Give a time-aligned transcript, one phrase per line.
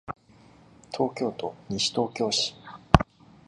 [0.93, 2.55] 東京都西東京市